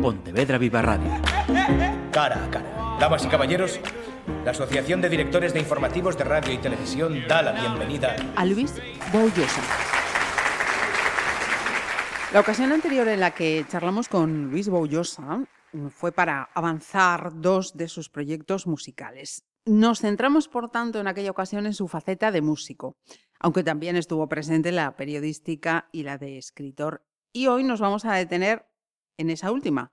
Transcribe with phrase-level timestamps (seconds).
[0.00, 1.10] Pontevedra Viva Radio.
[2.10, 2.96] Cara a cara.
[2.98, 3.80] Damas y caballeros,
[4.44, 8.74] la Asociación de Directores de Informativos de Radio y Televisión da la bienvenida a Luis
[9.12, 9.62] Boullosa.
[12.32, 15.44] La ocasión anterior en la que charlamos con Luis Boullosa
[15.90, 19.44] fue para avanzar dos de sus proyectos musicales.
[19.66, 22.96] Nos centramos, por tanto, en aquella ocasión en su faceta de músico,
[23.38, 27.04] aunque también estuvo presente la periodística y la de escritor.
[27.32, 28.69] Y hoy nos vamos a detener
[29.20, 29.92] en esa última,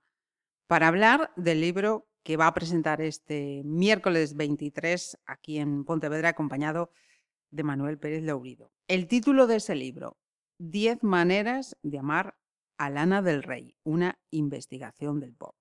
[0.66, 6.90] para hablar del libro que va a presentar este miércoles 23 aquí en Pontevedra, acompañado
[7.50, 8.72] de Manuel Pérez Laurido.
[8.86, 10.16] El título de ese libro,
[10.58, 12.38] Diez maneras de amar
[12.78, 15.56] a Lana del Rey, una investigación del pop.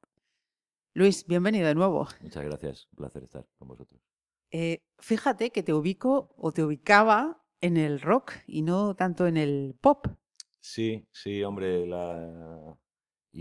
[0.94, 2.08] Luis, bienvenido de nuevo.
[2.22, 4.02] Muchas gracias, un placer estar con vosotros.
[4.49, 9.36] Eh, fíjate que te ubico o te ubicaba en el rock y no tanto en
[9.36, 10.08] el pop.
[10.62, 12.77] Sí, sí, hombre, la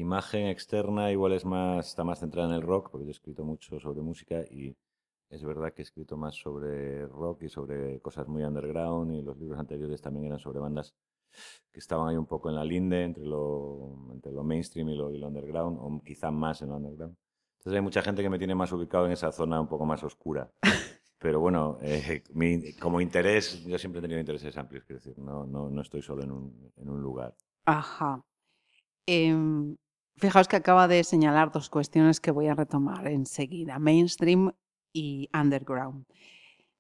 [0.01, 3.45] imagen externa igual es más, está más centrada en el rock, porque yo he escrito
[3.45, 4.77] mucho sobre música y
[5.29, 9.39] es verdad que he escrito más sobre rock y sobre cosas muy underground y los
[9.39, 10.95] libros anteriores también eran sobre bandas
[11.73, 15.11] que estaban ahí un poco en la linde entre lo, entre lo mainstream y lo,
[15.13, 17.17] y lo underground, o quizá más en lo underground.
[17.59, 20.03] Entonces hay mucha gente que me tiene más ubicado en esa zona un poco más
[20.05, 20.51] oscura.
[21.19, 22.23] Pero bueno, eh,
[22.79, 26.23] como interés, yo siempre he tenido intereses amplios, quiero decir, no, no, no estoy solo
[26.23, 27.35] en un, en un lugar.
[27.65, 28.23] Ajá.
[29.07, 29.77] Em,
[30.17, 34.53] fijaos que acaba de señalar dos cuestiones que voy a retomar enseguida, mainstream
[34.93, 36.07] y underground.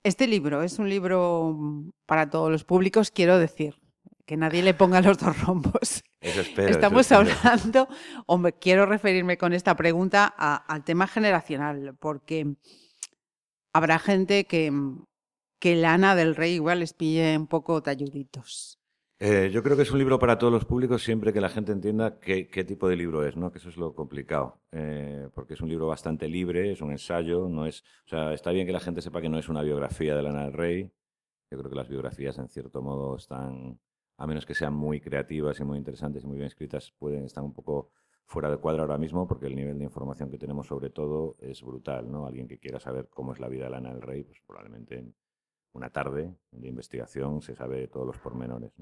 [0.02, 3.78] Este libro es un libro mm, para todos los públicos, quiero decir,
[4.24, 6.02] que nadie le ponga los dos rombos.
[6.20, 7.88] Estamos hablando,
[8.26, 12.56] o me quiero referirme con esta pregunta al tema generacional, porque
[13.72, 14.72] habrá gente que,
[15.60, 18.75] que Lana del Rey igual les pille un poco talluditos.
[19.18, 21.72] Eh, yo creo que es un libro para todos los públicos siempre que la gente
[21.72, 23.50] entienda qué, tipo de libro es, ¿no?
[23.50, 27.48] Que eso es lo complicado, eh, porque es un libro bastante libre, es un ensayo,
[27.48, 30.14] no es, o sea, está bien que la gente sepa que no es una biografía
[30.14, 30.92] de Lana del Rey.
[31.50, 33.80] Yo creo que las biografías en cierto modo están
[34.18, 37.42] a menos que sean muy creativas y muy interesantes y muy bien escritas, pueden estar
[37.42, 37.90] un poco
[38.26, 41.62] fuera de cuadro ahora mismo porque el nivel de información que tenemos sobre todo es
[41.62, 42.26] brutal, ¿no?
[42.26, 45.14] Alguien que quiera saber cómo es la vida de Lana del Rey, pues probablemente en
[45.72, 48.72] una tarde de investigación se sabe todos los pormenores,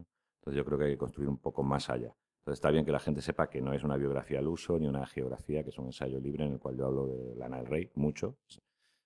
[0.44, 2.15] Entonces yo creo que hay que construir un poco más allá.
[2.41, 4.87] Entonces está bien que la gente sepa que no es una biografía al uso ni
[4.87, 7.66] una geografía, que es un ensayo libre en el cual yo hablo de Lana del
[7.66, 8.37] Rey mucho,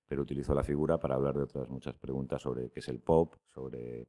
[0.08, 3.36] pero utilizo la figura para hablar de otras muchas preguntas sobre qué es el pop,
[3.46, 4.08] sobre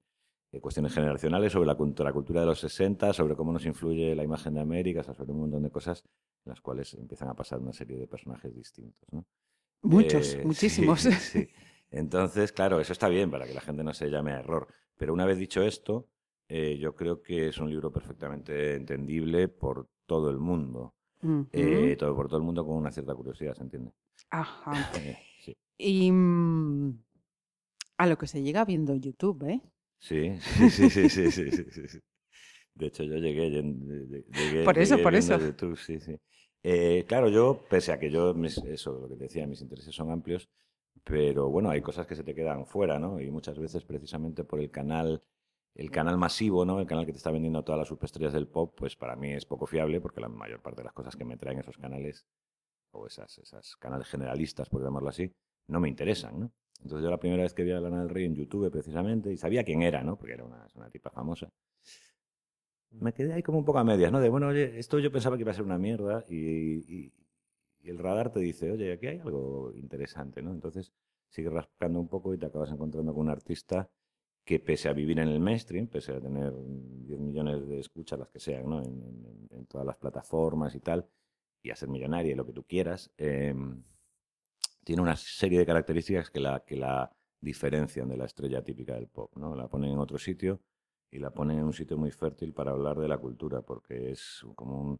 [0.51, 4.23] eh, cuestiones generacionales, sobre la cultura, cultura de los 60, sobre cómo nos influye la
[4.23, 6.03] imagen de América, sobre un montón de cosas
[6.45, 9.07] en las cuales empiezan a pasar una serie de personajes distintos.
[9.84, 11.07] Muchos, eh, muchísimos.
[11.91, 14.68] Entonces, claro, eso está bien para que la gente no se llame a error.
[14.97, 16.07] Pero una vez dicho esto,
[16.50, 20.96] eh, yo creo que es un libro perfectamente entendible por todo el mundo.
[21.22, 23.92] todo, por todo el mundo con una cierta curiosidad, ¿se entiende?
[24.32, 24.72] Ajá.
[25.82, 27.02] Y mm,
[27.98, 29.62] a lo que se llega viendo en YouTube, ¿eh?
[29.98, 32.00] Sí, sí, sí, sí, sí, sí, sí,
[32.74, 35.40] De hecho, yo llegué, llegué por eso, por eso.
[35.40, 36.18] YouTube, sí, sí.
[36.64, 38.36] Eh, claro, yo, pese a que yo,
[38.66, 40.50] eso, lo que te decía, mis intereses son amplios,
[41.06, 43.22] pero bueno, hay cosas que se te quedan fuera, ¿no?
[43.22, 45.24] Y muchas veces precisamente por el canal,
[45.75, 46.80] el canal masivo, ¿no?
[46.80, 49.46] El canal que te está vendiendo todas las superestrellas del pop, pues para mí es
[49.46, 52.25] poco fiable porque la mayor parte de las cosas que me traen esos canales,
[52.91, 55.31] o esas, esas canales generalistas, por llamarlo así,
[55.68, 56.52] no me interesan, ¿no?
[56.81, 59.38] Entonces yo la primera vez que vi a Lana del Rey en YouTube precisamente, y
[59.38, 60.18] sabía quién era, ¿no?
[60.18, 61.52] Porque era una, tipa famosa.
[62.91, 64.19] Me quedé ahí como un poco a medias, ¿no?
[64.19, 67.12] De, bueno, oye, esto yo pensaba que iba a ser una mierda y,
[67.84, 70.51] el radar te dice, oye, aquí hay algo interesante, ¿no?
[70.51, 70.91] Entonces
[71.30, 73.90] sigues rascando un poco y te acabas encontrando con un artista
[74.44, 78.29] que pese a vivir en el mainstream, pese a tener 10 millones de escuchas, las
[78.29, 78.81] que sean, ¿no?
[78.81, 81.07] En, en, todas las plataformas y tal,
[81.61, 83.53] y a ser millonaria y lo que tú quieras, eh,
[84.83, 87.11] tiene una serie de características que la, que la
[87.41, 89.31] diferencian de la estrella típica del pop.
[89.38, 89.55] ¿no?
[89.55, 90.61] La ponen en otro sitio
[91.11, 94.45] y la ponen en un sitio muy fértil para hablar de la cultura, porque es
[94.56, 95.00] como un,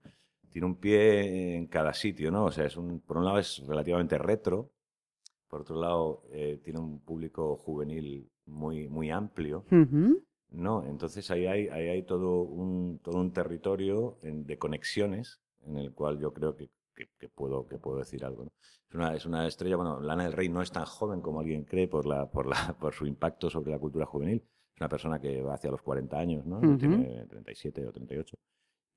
[0.50, 2.46] tiene un pie en cada sitio, ¿no?
[2.46, 4.72] O sea, es un, por un lado es relativamente retro,
[5.48, 9.66] por otro lado eh, tiene un público juvenil muy, muy amplio,
[10.52, 10.84] ¿no?
[10.86, 16.20] Entonces ahí hay, ahí hay todo, un, todo un territorio de conexiones en el cual
[16.20, 16.70] yo creo que
[17.20, 18.46] que, puedo, que puedo decir algo.
[18.90, 21.64] Es, una, es una estrella, bueno, Lana del Rey no es tan joven como alguien
[21.64, 24.44] cree por, la, por, la, por su impacto sobre la cultura juvenil.
[24.74, 26.60] Es una persona que va hacia los 40 años, ¿no?
[26.78, 28.38] Tiene 37 o 38.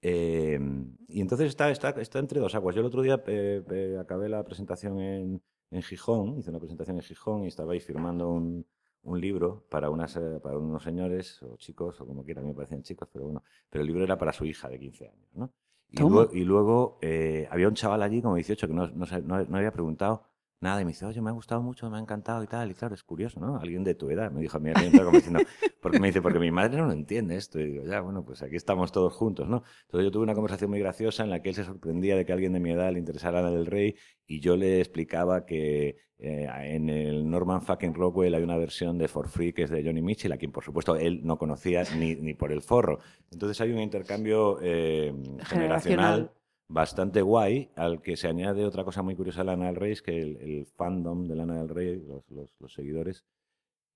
[0.05, 2.75] Em, y entonces está, está, está entre dos aguas.
[2.75, 6.96] Yo el otro día eh, eh, acabé la presentación en, en Gijón, hice una presentación
[6.96, 8.66] en Gijón y estaba ahí firmando un,
[9.04, 12.82] un libro para, unas, eh, para unos señores o chicos, o como quieran, me parecían
[12.82, 15.52] chicos, pero bueno, pero el libro era para su hija de 15 años, ¿no?
[15.88, 19.56] Y luego, y luego eh, había un chaval allí, como 18, que no, no, no
[19.56, 20.25] había preguntado
[20.62, 22.70] nada, y me dice, oye, me ha gustado mucho, me ha encantado y tal.
[22.70, 23.58] Y claro, es curioso, ¿no?
[23.58, 25.40] Alguien de tu edad me dijo a mí, como diciendo,
[25.80, 27.60] porque me dice, porque mi madre no lo entiende esto.
[27.60, 29.62] Y digo, ya, bueno, pues aquí estamos todos juntos, ¿no?
[29.86, 32.32] Entonces yo tuve una conversación muy graciosa en la que él se sorprendía de que
[32.32, 36.88] alguien de mi edad le interesara el rey y yo le explicaba que eh, en
[36.88, 40.32] el Norman fucking Rockwell hay una versión de For Free que es de Johnny Mitchell,
[40.32, 43.00] a quien por supuesto él no conocía ni, ni por el forro.
[43.32, 45.12] Entonces hay un intercambio eh,
[45.44, 46.30] generacional
[46.72, 50.02] bastante guay, al que se añade otra cosa muy curiosa de Lana del Rey, es
[50.02, 53.24] que el, fandom de Lana del Rey, los, seguidores,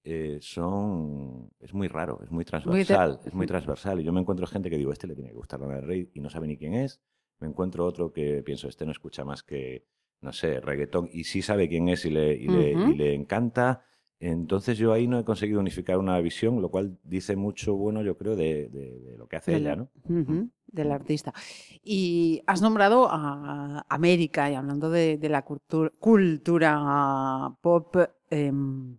[0.04, 4.00] eh, son es muy raro, es muy transversal, es muy transversal.
[4.00, 6.10] Y yo me encuentro gente que digo, este le tiene que gustar Lana del Rey
[6.14, 7.00] y no sabe ni quién es.
[7.38, 9.86] Me encuentro otro que pienso, este no escucha más que,
[10.20, 13.84] no sé, reggaetón y sí sabe quién es y le, y le encanta.
[14.18, 18.16] Entonces yo ahí no he conseguido unificar una visión, lo cual dice mucho bueno, yo
[18.16, 19.90] creo, de, lo que hace ella, ¿no?
[20.66, 21.32] del artista.
[21.82, 26.72] Y has nombrado a América, y hablando de, la cultura,
[27.60, 27.96] pop,
[28.30, 28.98] em,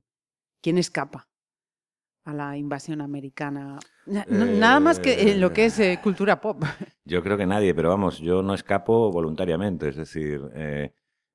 [0.61, 1.27] ¿quién escapa
[2.25, 3.79] a la invasión americana?
[4.05, 6.63] Nada más que en lo que es eh, cultura pop.
[7.05, 10.41] Yo creo que nadie, pero vamos, yo no escapo voluntariamente, es decir...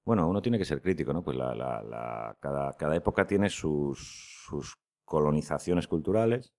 [0.04, 1.22] Bueno, uno tiene que ser crítico, ¿no?
[1.22, 4.46] Pues la, cada, época tiene sus,
[5.04, 6.54] colonizaciones culturales.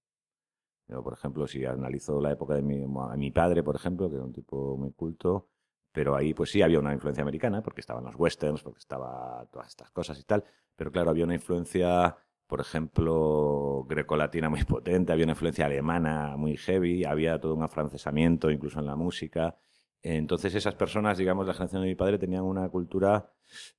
[0.88, 2.86] Por ejemplo, si analizo la época de mi,
[3.18, 5.50] mi padre, por ejemplo, que era un tipo muy culto,
[5.94, 9.69] pero ahí pues sí había una influencia americana, porque estaban los westerns, porque estaba todas
[9.69, 10.44] estas cosas y tal,
[10.75, 12.18] pero claro, había una influencia,
[12.48, 18.51] por ejemplo, grecolatina muy potente, había una influencia alemana muy heavy, había todo un afrancesamiento
[18.51, 19.56] incluso en la música,
[20.03, 23.31] entonces esas personas, digamos, la generación de mi padre tenían una cultura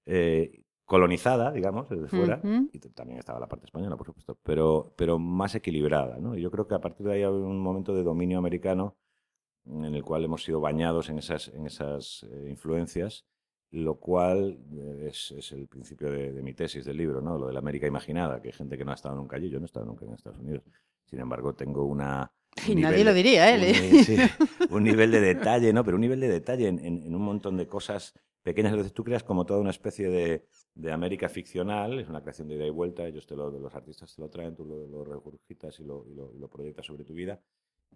[0.07, 2.41] eh, colonizada, digamos, desde fuera,
[2.73, 6.19] y también estaba la parte española, por supuesto, pero, pero más equilibrada.
[6.19, 6.37] ¿no?
[6.37, 8.97] Y yo creo que a partir de ahí hay un momento de dominio americano
[9.67, 13.27] en el cual hemos sido bañados en esas, en esas eh, influencias,
[13.71, 17.39] lo cual eh, es, el principio de, de, mi tesis del libro, ¿no?
[17.39, 19.59] lo de la América imaginada, que hay gente que no ha estado nunca allí, yo
[19.59, 20.65] no he estado nunca en Estados Unidos.
[21.05, 22.31] Sin embargo, tengo una
[22.67, 24.31] y nadie lo diría, ¿eh?
[24.71, 25.85] Un, nivel de detalle, ¿no?
[25.85, 28.73] Pero un nivel de detalle en, un montón de cosas pequeñas.
[28.73, 32.57] Entonces tú creas como toda una especie de, de, América ficcional, es una creación de
[32.57, 35.79] ida y vuelta, ellos te lo, los artistas te lo traen, tú lo, lo regurgitas
[35.81, 37.41] y lo, y lo, proyectas sobre tu vida,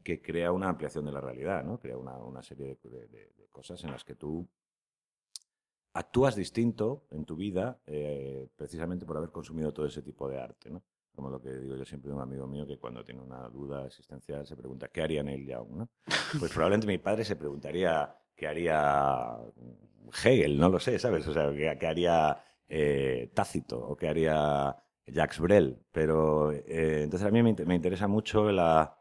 [0.02, 1.78] que crea una ampliación de la realidad, ¿no?
[1.78, 4.49] Crea una, una serie de, de, cosas en las que tú
[5.94, 10.70] actúas distinto en tu vida eh, precisamente por haber consumido todo ese tipo de arte,
[10.70, 10.82] ¿no?
[11.19, 13.85] Como lo que digo yo siempre de un amigo mío que cuando tiene una duda
[13.85, 15.88] existencial se pregunta qué haría Neil Young, ¿no?
[16.38, 19.37] Pues probablemente mi padre se preguntaría qué haría
[20.25, 21.26] Hegel, no lo sé, ¿sabes?
[21.26, 24.76] O sea, qué, haría eh, Tácito o qué haría
[25.09, 25.81] Jacques Brel.
[25.91, 28.97] Pero eh, entonces a mí me interesa mucho la,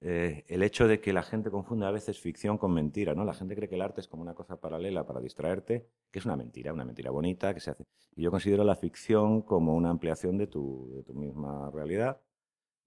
[0.00, 3.24] eh, el hecho de que la gente confunde a veces ficción con mentira, ¿no?
[3.24, 6.24] La gente cree que el arte es como una cosa paralela para distraerte, que es
[6.24, 7.84] una mentira, una mentira bonita que se hace.
[8.14, 12.20] Y yo considero la ficción como una ampliación de tu, de tu misma realidad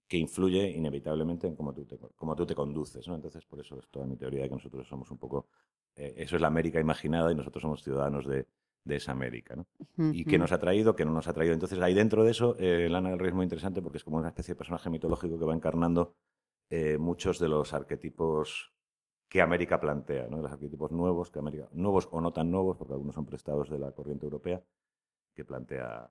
[0.08, 3.14] que influye inevitablemente en cómo tú te, cómo tú te conduces, ¿no?
[3.14, 5.48] Entonces, por eso es toda mi teoría de que nosotros somos un poco...
[5.96, 8.46] Eh, eso es la América imaginada y nosotros somos ciudadanos de,
[8.84, 9.66] de esa América, ¿no?
[10.12, 11.54] Y qué nos ha traído, qué no nos ha traído.
[11.54, 14.16] Entonces, ahí dentro de eso, eh, Lana del Rey es muy interesante porque es como
[14.16, 16.14] una especie de personaje mitológico que va encarnando
[16.74, 18.72] eh, muchos de los arquetipos
[19.28, 20.38] que América plantea, ¿no?
[20.38, 23.78] los arquetipos nuevos, que América, nuevos o no tan nuevos, porque algunos son prestados de
[23.78, 24.64] la corriente europea,
[25.34, 26.10] que plantea,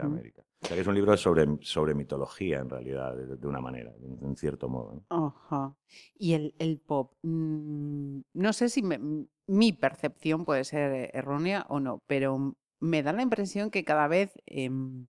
[0.00, 0.46] América.
[0.62, 4.34] O sea que es un libro sobre, sobre mitología, en realidad, de, una manera, en,
[4.34, 5.04] cierto modo.
[5.10, 5.76] Ajá.
[6.14, 8.82] Y el, el pop, mm, no sé si
[9.46, 14.32] mi percepción puede ser errónea o no, pero me da la impresión que cada vez...
[14.46, 15.06] Em,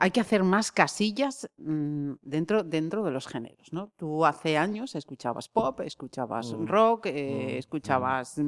[0.00, 3.92] hay que hacer más casillas mm, dentro, dentro de los géneros, ¿no?
[3.96, 8.40] Tú hace años escuchabas pop, escuchabas mm, rock, eh, mm, escuchabas...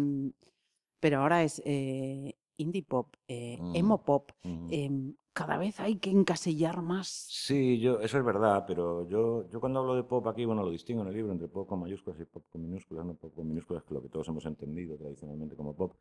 [0.99, 4.33] pero ahora es eh, indie pop, eh, emo pop.
[4.43, 7.09] Em, cada vez hay que encasillar más.
[7.09, 10.71] Sí, yo, eso es verdad, pero yo, yo cuando hablo de pop aquí, bueno, lo
[10.71, 13.47] distingo en el libro entre pop con mayúsculas y pop con minúsculas, no pop con
[13.47, 15.97] minúsculas, que lo que todos hemos entendido tradicionalmente como pop,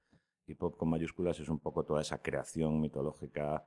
[0.48, 3.66] y pop con mayúsculas es un poco toda esa creación mitológica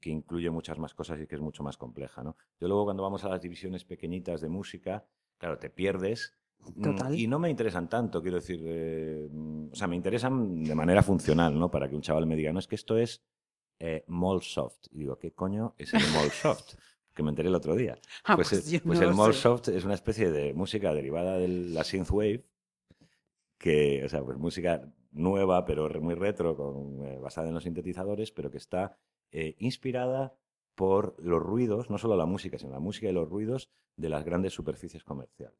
[0.00, 2.22] que incluye muchas más cosas y que es mucho más compleja.
[2.22, 2.36] ¿no?
[2.60, 5.04] Yo luego cuando vamos a las divisiones pequeñitas de música,
[5.38, 6.34] claro, te pierdes.
[6.74, 9.28] Mm, y no me interesan tanto, quiero decir, eh,
[9.70, 11.70] o sea, me interesan de manera funcional, ¿no?
[11.70, 13.22] Para que un chaval me diga, no, es que esto es
[13.78, 14.04] eh,
[14.40, 16.74] soft Y digo, ¿qué coño es el soft
[17.18, 17.98] que me enteré el otro día.
[18.24, 22.44] Ah, pues, pues, pues el soft es una especie de música derivada de la synthwave,
[23.58, 28.30] que, o sea, pues música nueva, pero muy retro, con, eh, basada en los sintetizadores,
[28.30, 28.96] pero que está
[29.32, 30.34] eh, inspirada
[30.74, 34.24] por los ruidos, no solo la música, sino la música y los ruidos de las
[34.24, 35.58] grandes superficies comerciales.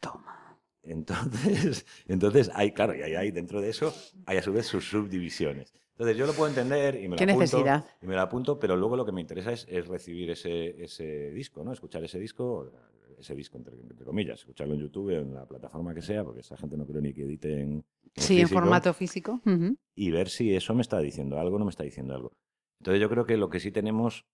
[0.00, 0.58] Toma.
[0.82, 3.94] Entonces, entonces hay, claro, y hay, dentro de eso,
[4.26, 5.72] hay a su vez sus subdivisiones.
[5.92, 7.84] Entonces yo lo puedo entender y me lo ¿Qué apunto, necesidad?
[8.02, 11.30] y me lo apunto, pero luego lo que me interesa es, es recibir ese, ese
[11.30, 11.72] disco, ¿no?
[11.72, 12.70] Escuchar ese disco,
[13.18, 16.56] ese disco entre, entre comillas, escucharlo en YouTube, en la plataforma que sea, porque esa
[16.56, 19.40] gente no creo ni que edite en, en Sí, en físico, formato físico.
[19.46, 19.76] Ujú.
[19.94, 22.32] y ver si eso me está diciendo algo o no me está diciendo algo.
[22.80, 24.26] Entonces yo creo que lo que sí tenemos,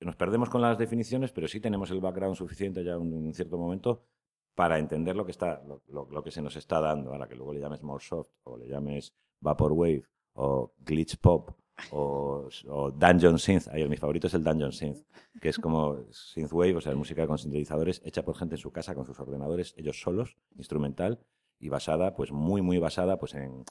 [0.00, 3.58] nos perdemos con las definiciones, pero sí tenemos el background suficiente ya en un cierto
[3.58, 4.04] momento
[4.54, 7.12] para entender lo que, está, lo, lo- lo que se nos está dando.
[7.12, 10.02] Ahora que luego le llames more soft o le llames vaporwave
[10.34, 11.50] o glitch pop
[11.92, 13.68] o, o dungeon synth.
[13.68, 14.98] Ay, mi favorito es el dungeon synth,
[15.40, 18.94] que es como synthwave, o sea, música con sintetizadores hecha por gente en su casa
[18.94, 21.20] con sus ordenadores, ellos solos, instrumental
[21.58, 23.64] y basada, pues muy, muy basada, pues en,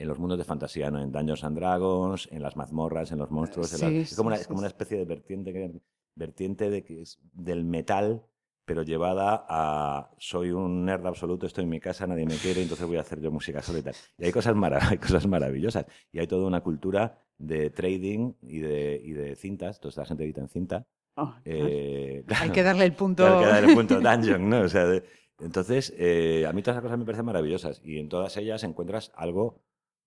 [0.00, 1.00] en los mundos de fantasía, ¿no?
[1.00, 3.72] En Dungeons and Dragons, en las mazmorras, en los monstruos.
[3.74, 4.72] en Sí, las- es, como sí, una, sí, es como una sí.
[4.72, 5.80] especie de vertiente, que-
[6.14, 8.22] vertiente de que es del metal,
[8.64, 12.86] pero llevada a soy un nerd absoluto, estoy en mi casa, nadie me quiere, entonces
[12.86, 13.80] voy a hacer yo música sola
[14.18, 15.86] y hay cosas, mara- hay cosas maravillosas.
[16.12, 19.80] Y hay toda una cultura de trading y de, y de cintas.
[19.80, 20.86] Toda esta gente edita en cinta.
[21.16, 23.24] Oh, Eh, Hay que darle el punto.
[23.24, 24.60] Claro, que dar el punto dungeon, ¿no?
[24.62, 25.04] O sea, de-
[25.40, 29.10] entonces, eh, a mí todas esas cosas me parecen maravillosas y en todas ellas encuentras
[29.16, 29.60] algo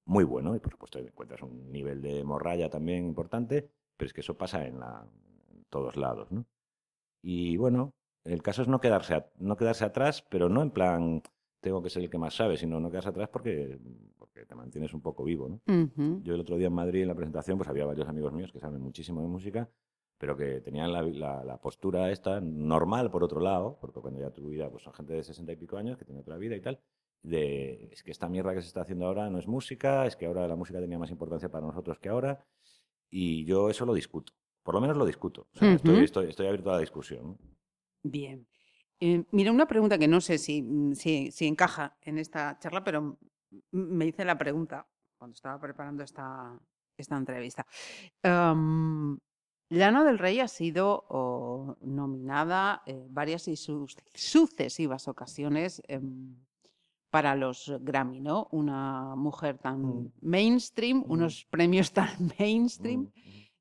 [0.05, 4.21] muy bueno y por supuesto encuentras un nivel de morralla también importante, pero es que
[4.21, 5.05] eso pasa en, la-
[5.51, 6.45] en todos lados, ¿no?
[7.21, 7.93] Y bueno,
[8.25, 11.21] el caso es no quedarse, a- no quedarse atrás, pero no en plan
[11.61, 13.79] tengo que ser el que más sabe, sino no quedarse atrás porque,
[14.17, 15.61] porque te mantienes un poco vivo, ¿no?
[16.23, 18.59] Yo el otro día en Madrid en la presentación pues había varios amigos míos que
[18.59, 19.69] saben muchísimo de música,
[20.17, 24.29] pero que tenían la, la- la postura esta normal por otro lado, porque cuando ya
[24.31, 26.61] tu vida pues son gente de sesenta y pico años que tiene otra vida y
[26.61, 26.79] tal,
[27.23, 30.25] de es que esta mierda que se está haciendo ahora no es música, es que
[30.25, 32.45] ahora la música tenía más importancia para nosotros que ahora,
[33.09, 35.75] y yo eso lo discuto, por lo menos lo discuto, o sea, Ujú.
[35.77, 37.37] estoy, estoy, estoy abierto a la discusión.
[38.03, 38.45] Bien.
[38.99, 40.63] Eh, mira, una pregunta que no sé si,
[40.95, 43.17] si, si encaja en esta charla, pero
[43.71, 44.87] me hice la pregunta
[45.17, 46.59] cuando estaba preparando esta,
[46.97, 47.65] esta entrevista.
[48.23, 49.17] Am,
[49.69, 55.81] Lana del Rey ha sido oh, nominada eh, varias y sus- sucesivas ocasiones
[57.13, 58.47] para los Grammy, ¿no?
[58.49, 60.11] Una mujer tan Mm.
[60.21, 61.11] mainstream, Mm.
[61.11, 62.07] unos premios tan
[62.39, 63.01] mainstream.
[63.01, 63.07] Mm,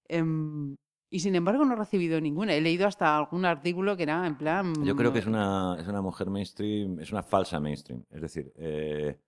[0.09, 0.77] Em,
[1.11, 2.55] y sin embargo no he recibido ninguna.
[2.55, 4.73] He leído hasta algún artículo que era en plan...
[4.83, 8.03] Yo creo que es una, es una mujer mainstream, es una falsa mainstream.
[8.11, 9.19] Es decir, eh,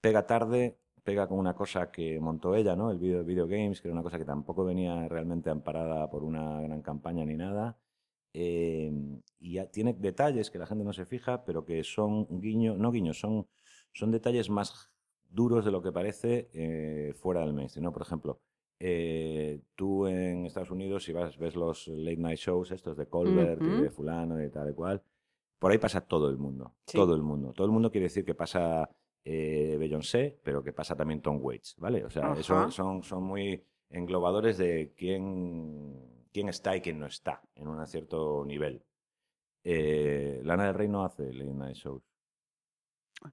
[0.00, 2.90] pega tarde, pega con una cosa que montó ella, ¿no?
[2.90, 6.60] El video, video games, que era una cosa que tampoco venía realmente amparada por una
[6.62, 7.76] gran campaña ni nada.
[8.40, 8.92] Eh,
[9.40, 13.18] y tiene detalles que la gente no se fija, pero que son guiño, no guiños,
[13.18, 13.48] son,
[13.92, 14.92] son detalles más
[15.28, 17.92] duros de lo que parece eh, fuera del mainstream, ¿no?
[17.92, 18.40] Por ejemplo,
[18.78, 23.60] eh, tú en Estados Unidos, si vas, ves los late night shows estos de Colbert
[23.60, 25.02] y de fulano y tal y cual,
[25.58, 26.96] por ahí pasa todo el mundo, Sí.
[26.96, 27.52] todo el mundo.
[27.52, 28.88] Todo el mundo quiere decir que pasa
[29.24, 32.04] eh, Beyoncé, pero que pasa también Tom Waits, ¿vale?
[32.04, 37.42] O sea, eso son, son muy englobadores de quién, quién está y quién no está
[37.56, 38.84] en un cierto nivel.
[39.64, 42.04] Eh, Lana del Rey no hace late night shows.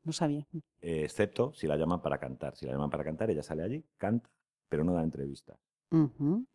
[0.03, 0.47] No sabía.
[0.81, 2.55] eh, excepto si la llaman para cantar.
[2.55, 4.27] Si la llaman para cantar, ella sale allí, canta,
[4.67, 5.55] pero no da entrevista.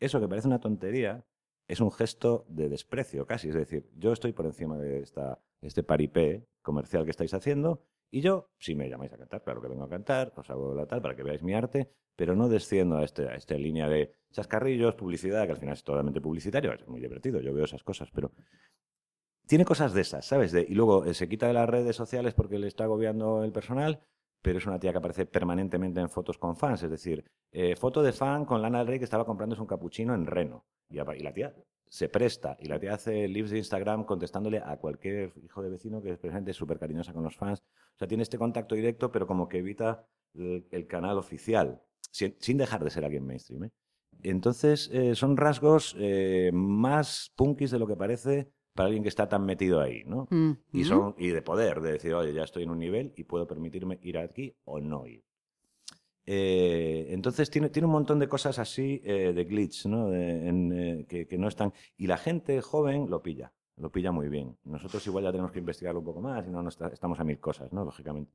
[0.00, 1.24] Eso que parece una tontería
[1.68, 3.48] es un gesto de desprecio casi.
[3.50, 8.20] Es decir, yo estoy por encima de esta, este paripé comercial que estáis haciendo y
[8.20, 11.00] yo, si me llamáis a cantar, claro que vengo a cantar, os hago la tal
[11.00, 14.94] para que veáis mi arte, pero no desciendo a, este, a esta línea de chascarrillos,
[14.94, 18.32] publicidad, que al final es totalmente publicitario, es muy divertido, yo veo esas cosas, pero
[19.46, 20.54] tiene cosas de esas, ¿sabes?
[20.54, 24.00] Y luego eh, se quita de las redes sociales porque le está agobiando el personal,
[24.42, 26.82] pero es una tía que aparece permanentemente en fotos con fans.
[26.84, 30.14] Es decir, eh, foto de fan con Lana del Rey que estaba comprándose un capuchino
[30.14, 30.64] en Reno.
[30.88, 31.54] Y, y la tía
[31.90, 32.56] se presta.
[32.60, 36.18] Y la tía hace lives de Instagram contestándole a cualquier hijo de vecino que es
[36.18, 37.60] presente, súper cariñosa con los fans.
[37.60, 41.82] O sea, tiene este contacto directo, pero como que evita el, el canal oficial,
[42.12, 43.64] sin, sin dejar de ser alguien mainstream.
[43.64, 43.70] ¿eh?
[44.22, 49.28] Entonces, eh, son rasgos eh, más punkis de lo que parece para alguien que está
[49.28, 50.28] tan metido ahí, ¿no?
[50.72, 50.84] Y, Ujú.
[50.84, 53.98] son, y de poder, de decir, oye, ya estoy en un nivel y puedo permitirme
[54.02, 55.24] ir aquí o no ir.
[56.26, 60.10] Eh, entonces tiene, tiene un montón de cosas así eh, de glitch, ¿no?
[60.10, 61.72] De- en, eh, que, que no están.
[61.96, 64.56] Y la gente joven lo pilla, lo pilla muy bien.
[64.64, 67.24] Nosotros igual ya tenemos que investigarlo un poco más y no, no está- estamos a
[67.24, 67.84] mil cosas, ¿no?
[67.84, 68.32] Lógicamente.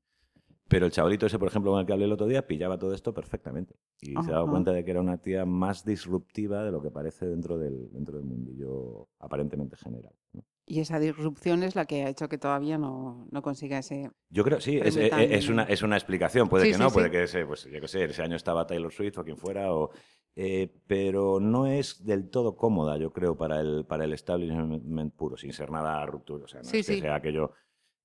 [0.68, 2.94] Pero el chavalito ese, por ejemplo, con el que hablé el otro día, pillaba todo
[2.96, 3.76] esto perfectamente.
[4.02, 4.52] Y se ha dado Ajá.
[4.52, 8.18] cuenta de que era una tía más disruptiva de lo que parece dentro del, dentro
[8.18, 10.14] del mundillo aparentemente general.
[10.34, 10.44] ¿no?
[10.68, 14.10] Y esa disrupción es la que ha hecho que todavía no, no consiga ese...
[14.30, 16.50] Yo creo, sí, es, tan- es una, es una explicación.
[16.50, 16.94] Puede Sí, que no, sí.
[16.96, 19.72] puede que ese, pues, yo qué sé, ese año estaba Taylor Swift o quien fuera,
[19.74, 19.92] o,
[20.36, 25.38] eh, pero no es del todo cómoda, yo creo, para el, para el establishment puro,
[25.38, 26.46] sin ser nada ruptura.
[26.46, 27.52] O sea, no es que sea aquello.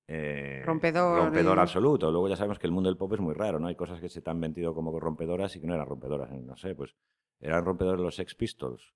[0.07, 2.11] eh, Rompedor rompedor y- absoluto.
[2.11, 3.67] Luego ya sabemos que el mundo del pop es muy raro, ¿no?
[3.67, 6.29] Hay cosas que se te han vendido como rompedoras y que no eran rompedoras.
[6.31, 6.93] No sé, pues
[7.39, 8.93] eran rompedores los Sex Pistols.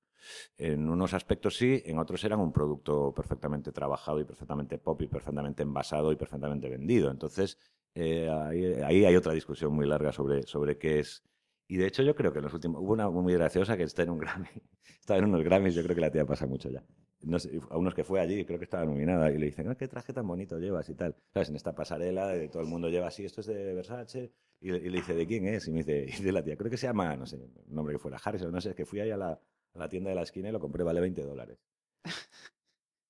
[0.57, 5.07] En unos aspectos sí, en otros eran un producto perfectamente trabajado y perfectamente pop y
[5.07, 7.11] perfectamente envasado y perfectamente vendido.
[7.11, 7.57] Entonces,
[7.93, 11.23] eh, ahí, ahí hay otra discusión muy larga sobre, sobre qué es.
[11.67, 12.81] Y de hecho yo creo que en los últimos...
[12.81, 14.47] Hubo una muy graciosa que está en un Grammy.
[14.99, 16.83] Estaba en unos Grammys, yo creo que la tía pasa mucho ya.
[17.21, 19.75] No sé, a unos que fue allí, creo que estaba nominada, y le dicen, ah,
[19.75, 21.15] qué traje tan bonito llevas y tal.
[21.33, 21.49] ¿Sabes?
[21.49, 24.31] En esta pasarela, de todo el mundo lleva así, esto es de Versace.
[24.61, 25.67] Y, y le dice, ¿de quién es?
[25.67, 27.95] Y me dice, y dice la tía, creo que se llama, no sé, el nombre
[27.95, 29.39] que fuera, Harris, o no sé, es que fui ahí a la,
[29.75, 31.59] a la tienda de la esquina y lo compré, vale 20 dólares.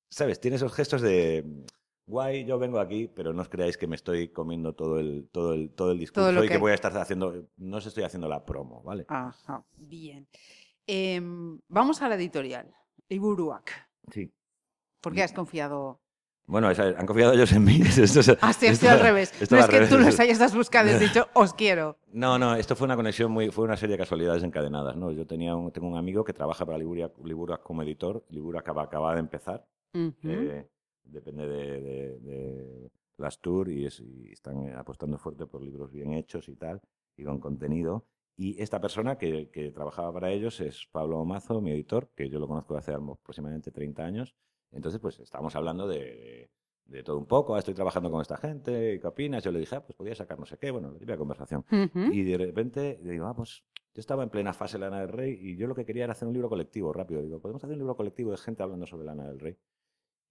[0.09, 0.39] ¿Sabes?
[0.39, 1.45] Tiene esos gestos de,
[2.07, 5.53] guay, yo vengo aquí, pero no os creáis que me estoy comiendo todo el, todo
[5.53, 6.53] el, todo el discurso lo y que...
[6.53, 9.05] que- voy a estar haciendo, no os estoy haciendo la promo, ¿vale?
[9.07, 10.27] Ajá, bien.
[10.87, 12.73] Em, vamos a la editorial,
[13.09, 13.71] Iburuak.
[14.11, 14.31] Sí.
[15.01, 16.01] ¿Por qué has confiado?
[16.47, 17.79] Bueno, han confiado ellos en mí.
[17.97, 19.31] Esto es- Así esto- sido al revés.
[19.51, 21.97] No es que tú los hayas buscado y has dicho, os quiero.
[22.15, 25.11] No, no, esto fue una conexión muy, fue una serie de casualidades encadenadas, ¿no?
[25.11, 27.11] Yo tenía un, tengo un amigo que trabaja para Liburia
[27.61, 28.23] como editor.
[28.29, 29.65] Liburia acaba, acaba de empezar.
[30.23, 30.65] Eh,
[31.03, 36.13] depende de, de- de las tours y, es- y están apostando fuerte por libros bien
[36.13, 36.79] hechos y tal,
[37.17, 38.05] y con contenido.
[38.37, 42.39] Y esta persona que, que trabajaba para ellos es Pablo Mazo, mi editor, que yo
[42.39, 44.35] lo conozco hace aproximadamente 30 años.
[44.75, 46.49] Entonces, pues estábamos hablando de,
[46.85, 47.55] de- todo un poco.
[47.55, 49.43] "Ah, Estoy trabajando con esta gente, ¿qué opinas?
[49.43, 51.65] Yo le dije, ah, pues podía sacar no sé qué, bueno, la típica conversación.
[51.71, 52.11] Ujú.
[52.13, 53.63] Y de repente le digo, ah, pues
[53.93, 56.11] yo estaba en plena fase de Lana del Rey y yo lo que quería era
[56.11, 57.21] hacer un libro colectivo rápido.
[57.21, 59.55] Digo, podemos hacer un libro colectivo de gente hablando sobre Lana del Rey.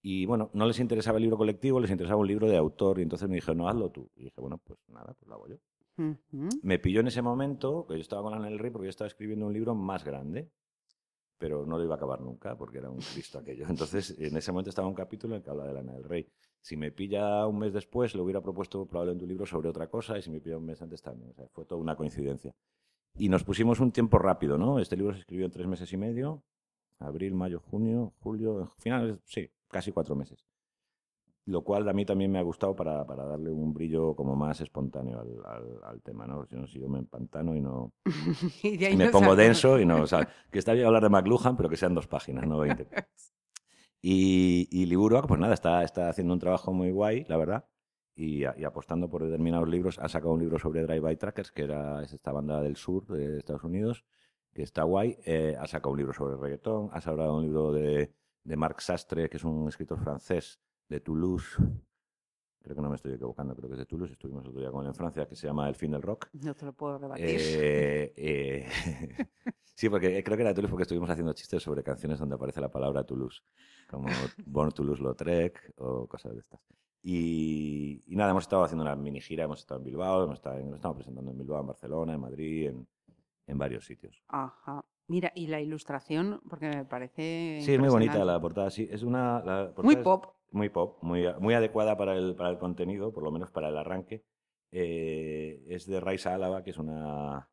[0.03, 2.99] Y bueno, no les interesaba el libro colectivo, les interesaba un libro de autor.
[2.99, 4.11] Y entonces me dijeron, no, hazlo tú.
[4.17, 5.57] Y dije, bueno, pues nada, pues lo hago yo.
[5.97, 6.49] Ujú.
[6.63, 9.09] Me pilló en ese momento, que yo estaba con Lana del Rey porque yo estaba
[9.09, 10.51] escribiendo un libro más grande,
[11.39, 13.67] pero no lo iba a acabar nunca porque era un Cristo aquello.
[13.69, 16.29] Entonces, en ese momento estaba un capítulo en el que habla de Lana del Rey.
[16.61, 20.19] Si me pilla un mes después, le hubiera propuesto probablemente un libro sobre otra cosa
[20.19, 21.35] y si me pilla un mes antes también.
[21.53, 22.55] Fue toda una coincidencia.
[23.17, 24.79] Y nos pusimos un tiempo rápido, ¿no?
[24.79, 26.43] Este libro se escribió en tres meses y medio,
[26.99, 30.45] abril, mayo, junio, julio, finales, sí, casi cuatro meses.
[31.47, 34.61] Lo cual a mí también me ha gustado para, para darle un brillo como más
[34.63, 36.47] espontáneo al, al- al tema, ¿no?
[36.47, 37.93] Si no, si yo me empantano y no,
[38.63, 39.37] Y me no pongo salgo.
[39.37, 42.07] denso y no, o sea, que está bien hablar de McLuhan, pero que sean dos
[42.07, 42.87] páginas, no 20.
[44.07, 47.65] Y, y Liburuak, pues nada, está, está haciendo un trabajo muy guay, la verdad,
[48.15, 49.99] y, a- y apostando por determinados libros.
[49.99, 53.39] Ha sacado un libro sobre Drive-By Trackers, que era es esta banda del sur de
[53.39, 54.05] Estados Unidos,
[54.53, 55.17] que está guay.
[55.25, 58.13] Eh, ha sacado un libro sobre reggaetón, ha sacado un libro de,
[58.45, 61.57] de Marc Sastre, que es un escritor francés de Toulouse.
[62.63, 64.13] Creo que no me estoy equivocando, creo que es de Toulouse.
[64.13, 66.29] Estuvimos otro día con él en Francia, que se llama El fin del rock.
[66.33, 67.25] No te lo puedo rebatir.
[67.29, 68.69] Eh, eh,
[69.75, 72.61] sí, porque creo que era de Toulouse porque estuvimos haciendo chistes sobre canciones donde aparece
[72.63, 73.43] la palabra Toulouse,
[73.91, 74.07] como
[74.47, 76.61] Born Toulouse-Lautrec o cosas de estas.
[77.03, 80.57] Y, y nada, hemos estado haciendo una mini gira, hemos estado en Bilbao, hemos estado,
[80.59, 82.89] en- nos estamos presentando en Bilbao, en Barcelona, en Madrid, en,
[83.47, 84.23] en varios sitios.
[84.29, 84.83] Ajá.
[85.07, 87.59] Mira, y la ilustración, porque me parece.
[87.63, 89.43] Sí, es muy bonita la portada, sí, es una...
[89.45, 90.27] la Muy es- pop.
[90.53, 93.77] muy pop, muy, muy adecuada para el, para el contenido, por lo menos para el
[93.77, 94.25] arranque.
[94.73, 97.49] Eh, es de Raisa Álava, que es una,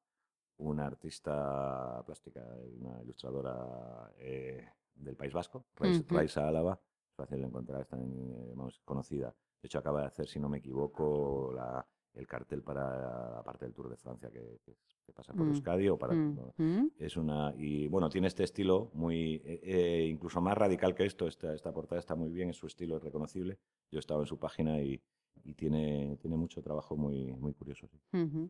[0.57, 2.41] una artista plástica
[2.79, 5.65] una ilustradora eh, del País Vasco.
[5.75, 6.15] Raisa, Ujú.
[6.15, 6.79] Raisa Álava,
[7.15, 9.35] fácil de encontrar, está en, eh, conocida.
[9.61, 13.65] De hecho, acaba de hacer, si no me equivoco, la, el cartel para la parte
[13.65, 16.13] del Tour de Francia que, que- que pasa por Mm, Euskadi o para...
[16.15, 16.91] Ujú.
[16.97, 21.27] Es una y bueno tiene este estilo muy eh, eh, incluso más radical que esto.
[21.27, 23.57] Esta, esta portada está muy bien, es su estilo es reconocible.
[23.91, 25.01] Yo he estado en su página y,
[25.43, 27.87] y tiene tiene mucho trabajo muy muy curioso.
[28.11, 28.49] sí.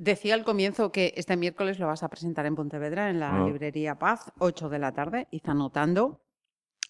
[0.00, 3.46] Decía al comienzo que este miércoles lo vas a presentar en Pontevedra, en la Ah.
[3.46, 6.20] librería Paz, 8 de la tarde, y está anotando.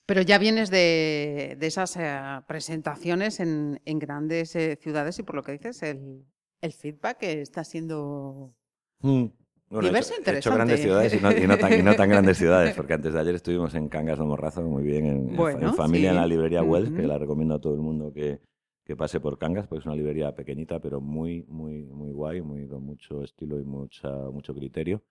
[0.08, 5.34] Pero ya vienes de, de esas eh, presentaciones en, en grandes eh, ciudades y por
[5.34, 6.24] lo que dices, el,
[6.62, 8.54] el feedback está siendo...
[9.02, 9.30] Bueno,
[9.70, 10.54] he Diverso, hecho- he hecho interesante.
[10.56, 13.20] grandes ciudades y no, y no tan, y no tan grandes ciudades, porque antes de
[13.20, 16.62] ayer estuvimos en Cangas de Morrazo, muy bien, en, Bueno, en familia, en la librería
[16.62, 18.40] Wells, que la recomiendo a todo el mundo que,
[18.86, 22.66] que pase por Cangas, porque es una librería pequeñita, pero muy, muy, muy guay, muy,
[22.66, 25.02] con mucho estilo y mucha, mucho criterio.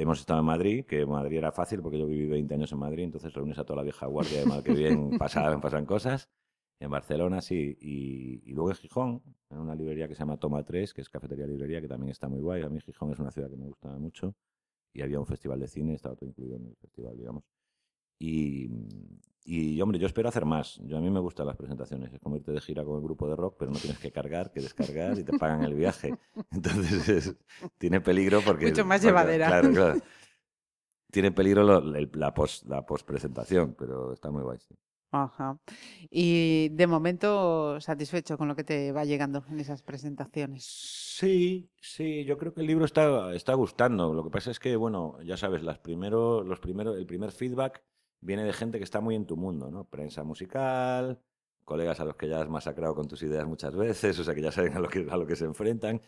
[0.00, 3.02] Hemos estado en Madrid, que Madrid era fácil porque yo viví 20 años en Madrid,
[3.02, 6.30] entonces reúnes a toda la vieja guardia de mal que bien pasan, pasan cosas.
[6.78, 10.62] En Barcelona sí, y, y luego en Gijón, en una librería que se llama Toma
[10.62, 12.62] 3, que es cafetería librería, que también está muy guay.
[12.62, 14.36] A mí Gijón es una ciudad que me gusta mucho
[14.92, 17.42] y había un festival de cine, estaba todo incluido en el festival, digamos.
[18.20, 18.68] Y,
[19.50, 20.78] y, hombre, yo espero hacer más.
[20.84, 22.12] Yo a mí me gustan las presentaciones.
[22.12, 24.52] Es como irte de gira con el grupo de rock, pero no tienes que cargar,
[24.52, 26.14] que descargar y te pagan el viaje.
[26.52, 27.36] Entonces es-
[27.78, 29.46] tiene peligro porque Mucho más porque- llevadera.
[29.48, 30.00] Claro, claro.
[31.10, 34.58] Tiene peligro lo- el- la post la postpresentación, pero está muy guay.
[34.58, 34.74] sí.
[35.10, 35.58] Ajá.
[36.10, 40.64] Y de momento satisfecho con lo que te va llegando en esas presentaciones.
[40.66, 44.12] Sí, sí, yo creo que el libro está, está gustando.
[44.12, 47.82] Lo que pasa es que, bueno, ya sabes, las primero, los primero, el primer feedback
[48.20, 49.84] viene de gente que está muy en tu mundo, ¿no?
[49.84, 51.20] Prensa musical,
[51.64, 54.42] colegas a los que ya has masacrado con tus ideas muchas veces, o sea que
[54.42, 56.00] ya saben a lo que, a lo que se enfrentan.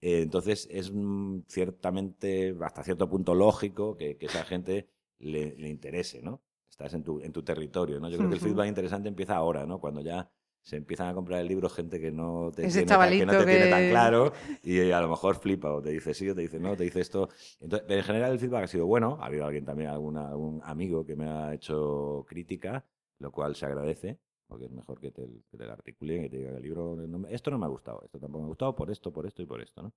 [0.00, 5.68] Eh, entonces es mm, ciertamente, hasta cierto punto lógico que, que esa gente le, le
[5.68, 6.42] interese, ¿no?
[6.78, 8.08] estás en tu, en tu territorio, ¿no?
[8.08, 9.80] Yo creo que el feedback interesante empieza ahora, ¿no?
[9.80, 10.30] Cuando ya
[10.62, 13.70] se empiezan a comprar el libro gente que no te, tiene, que no te tiene
[13.70, 16.76] tan claro y a lo mejor flipa o te dice sí o te dice no,
[16.76, 17.28] te dice esto.
[17.60, 19.18] Entonces, en general el feedback ha sido bueno.
[19.20, 22.84] Ha habido alguien también, alguna, algún amigo que me ha hecho crítica,
[23.18, 24.18] lo cual se agradece
[24.48, 26.96] porque es mejor que te, que te lo articulen y te digan el libro,
[27.28, 29.46] esto no me ha gustado, esto tampoco me ha gustado por esto, por esto y
[29.46, 29.92] por esto, ¿no?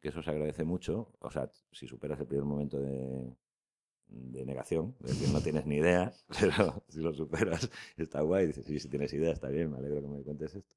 [0.00, 1.12] Que eso se agradece mucho.
[1.18, 3.30] O sea, si superas el primer momento de,
[4.10, 8.66] de negación, de decir no tienes ni idea, pero si lo superas está guay, dices,
[8.66, 10.74] sí, si tienes idea está bien, me alegro que me cuentes esto.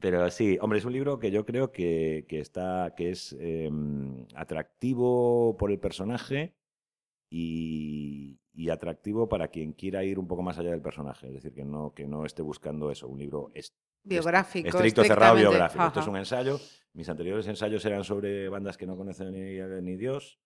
[0.00, 4.26] Pero sí, hombre, es un libro que yo creo que, que está, que es em,
[4.34, 6.54] atractivo por el personaje
[7.30, 11.54] y, y, atractivo para quien quiera ir un poco más allá del personaje, es decir,
[11.54, 13.72] que no, que no esté buscando eso, un libro es,
[14.02, 15.86] biográfico, estricto, cerrado, biográfico.
[15.86, 16.60] Esto es un ensayo.
[16.92, 20.38] Mis anteriores ensayos eran sobre bandas que no conocen ni, ni Dios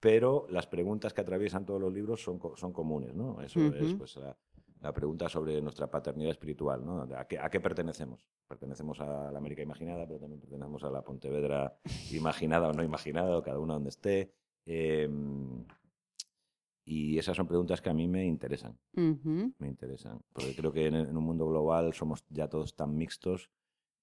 [0.00, 3.40] pero las preguntas que atraviesan todos los libros son, son comunes, ¿no?
[3.42, 7.02] Eso es pues, la, pregunta sobre nuestra paternidad espiritual, ¿no?
[7.02, 8.26] ¿A qué, ¿A qué, pertenecemos?
[8.48, 11.78] Pertenecemos a la América imaginada, pero también pertenecemos a la Pontevedra
[12.12, 14.32] imaginada o no imaginada, cada uno donde esté.
[14.64, 15.66] Em,
[16.86, 18.78] y esas son preguntas que a mí me interesan.
[18.94, 20.22] Me interesan.
[20.32, 23.50] Porque creo que en, un mundo global somos ya todos tan mixtos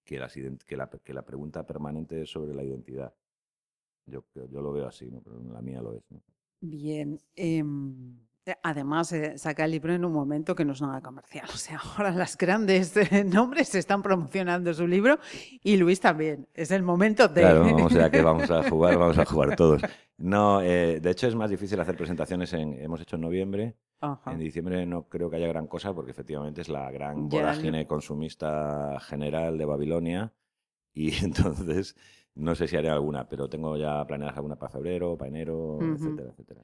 [0.05, 0.21] que,
[0.65, 3.13] que, la, que la pregunta permanente es sobre la identidad.
[4.07, 5.21] Yo, yo lo veo así, ¿no?
[5.21, 6.03] pero la mía lo es.
[6.59, 7.19] Bien.
[7.35, 7.63] Eh,
[8.63, 11.47] además, eh, saca el libro en un momento que no es nada comercial.
[11.57, 15.17] O sea, ahora las grandes eh, nombres están promocionando su libro
[15.63, 16.47] y Luis también.
[16.53, 17.41] Es el momento de.
[17.41, 19.81] Claro, o sea que vamos a jugar, vamos a jugar todos.
[20.17, 22.73] No, eh, de hecho es más difícil hacer presentaciones en.
[22.79, 23.75] Hemos hecho en noviembre.
[24.27, 28.99] En diciembre no creo que haya gran cosa porque efectivamente es la gran vorágine consumista
[29.01, 30.31] general de Babilonia.
[30.93, 31.95] Y entonces
[32.37, 36.29] no sé si haré alguna, pero tengo ya planeadas alguna para febrero, para enero, etcétera,
[36.31, 36.61] etcétera.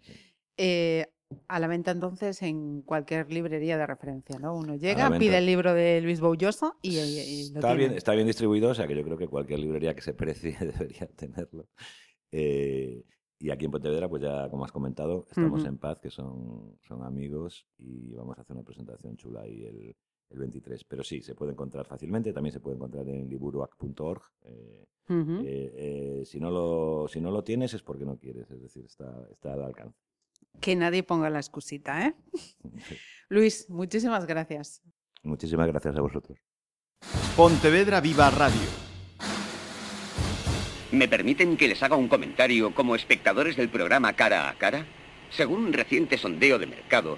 [0.57, 1.05] Eh,
[1.47, 4.55] a la venta entonces en cualquier librería de referencia, ¿no?
[4.55, 6.97] Uno llega, pide el libro de Luis Boullosa y,
[7.55, 10.13] está bien, está bien distribuido, o sea que yo creo que cualquier librería que se
[10.13, 11.67] precie debería tenerlo.
[12.31, 13.03] Eh,
[13.39, 17.03] y aquí en Pontevedra, pues ya como has comentado, estamos en paz, que son, son
[17.03, 19.95] amigos y vamos a hacer una presentación chula ahí el,
[20.33, 20.83] el 23.
[20.83, 24.21] Pero sí, se puede encontrar fácilmente, también se puede encontrar en liburuac.org.
[24.43, 28.61] Eh, eh, eh, si, no lo, si no lo tienes es porque no quieres, es
[28.61, 29.97] decir, está, está al alcance.
[30.59, 32.15] Que nadie ponga la excusita, ¿eh?
[33.29, 34.81] Luis, muchísimas gracias.
[35.23, 36.39] Muchísimas gracias a vosotros.
[37.35, 38.69] Pontevedra Viva Radio.
[40.91, 44.85] ¿Me permiten que les haga un comentario como espectadores del programa Cara a Cara?
[45.31, 47.17] Según un reciente sondeo de mercado,